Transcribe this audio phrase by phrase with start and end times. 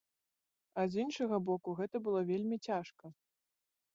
[0.83, 3.05] А з іншага боку, гэта было вельмі цяжка.